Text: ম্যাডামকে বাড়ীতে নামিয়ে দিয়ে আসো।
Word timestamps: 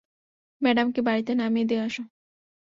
ম্যাডামকে 0.61 1.01
বাড়ীতে 1.01 1.31
নামিয়ে 1.35 1.65
দিয়ে 1.65 1.81
আসো। 1.81 2.03